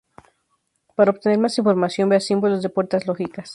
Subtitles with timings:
[0.95, 3.49] Para obtener más información, vea símbolos de puertas lógicas.